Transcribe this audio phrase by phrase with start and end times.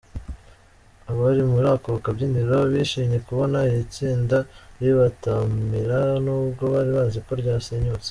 [1.09, 4.37] Abari muri aka kabyiniro bishimiye kubona iri tsinda
[4.81, 7.99] ribataramira nubwo bari bazi ko ryasenyutse.